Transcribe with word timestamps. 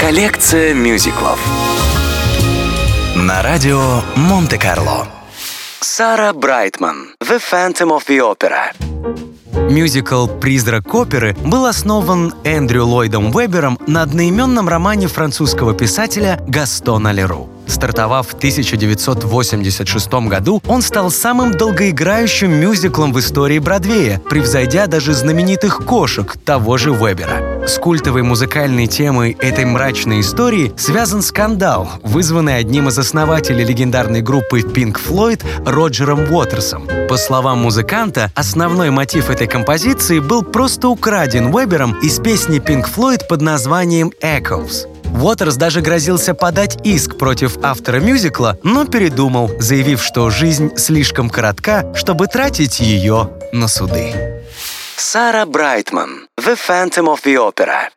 Коллекция 0.00 0.74
мюзиклов 0.74 1.38
на 3.16 3.42
радио 3.42 4.02
Монте-Карло. 4.16 5.06
Сара 5.80 6.32
Брайтман, 6.32 7.14
The 7.20 7.40
Phantom 7.40 7.90
of 7.90 8.06
the 8.08 8.18
Opera. 8.18 8.72
Мюзикл 9.70 10.26
«Призрак 10.26 10.92
оперы» 10.94 11.34
был 11.44 11.66
основан 11.66 12.34
Эндрю 12.44 12.84
Ллойдом 12.84 13.30
Вебером 13.30 13.78
на 13.86 14.02
одноименном 14.02 14.68
романе 14.68 15.06
французского 15.06 15.72
писателя 15.74 16.42
Гастона 16.48 17.12
Леру. 17.12 17.51
Стартовав 17.66 18.28
в 18.28 18.34
1986 18.34 20.12
году, 20.28 20.62
он 20.66 20.82
стал 20.82 21.10
самым 21.10 21.52
долгоиграющим 21.52 22.52
мюзиклом 22.52 23.12
в 23.12 23.18
истории 23.18 23.58
Бродвея, 23.58 24.20
превзойдя 24.28 24.86
даже 24.86 25.14
знаменитых 25.14 25.84
кошек 25.84 26.36
того 26.44 26.76
же 26.78 26.92
Вебера. 26.92 27.66
С 27.66 27.78
культовой 27.78 28.22
музыкальной 28.22 28.86
темой 28.86 29.36
этой 29.40 29.64
мрачной 29.64 30.20
истории 30.20 30.72
связан 30.76 31.22
скандал, 31.22 31.88
вызванный 32.02 32.56
одним 32.56 32.88
из 32.88 32.98
основателей 32.98 33.64
легендарной 33.64 34.20
группы 34.20 34.60
Pink 34.60 34.98
Floyd 35.04 35.44
Роджером 35.64 36.32
Уотерсом. 36.32 36.88
По 37.08 37.16
словам 37.16 37.60
музыканта, 37.60 38.32
основной 38.34 38.90
мотив 38.90 39.30
этой 39.30 39.46
композиции 39.46 40.18
был 40.18 40.42
просто 40.42 40.88
украден 40.88 41.56
Вебером 41.56 41.98
из 42.00 42.18
песни 42.18 42.58
Pink 42.58 42.86
Floyd 42.92 43.26
под 43.28 43.42
названием 43.42 44.12
«Echoes». 44.20 44.91
Уотерс 45.14 45.56
даже 45.56 45.80
грозился 45.80 46.34
подать 46.34 46.78
иск 46.84 47.18
против 47.18 47.58
автора 47.62 48.00
мюзикла, 48.00 48.58
но 48.62 48.84
передумал, 48.84 49.50
заявив, 49.58 50.02
что 50.02 50.30
жизнь 50.30 50.76
слишком 50.76 51.30
коротка, 51.30 51.94
чтобы 51.94 52.26
тратить 52.26 52.80
ее 52.80 53.30
на 53.52 53.68
суды. 53.68 54.42
Сара 54.96 55.46
Брайтман, 55.46 56.28
The 56.38 56.56
Phantom 56.56 57.06
of 57.06 57.24
the 57.24 57.36
Opera. 57.36 57.88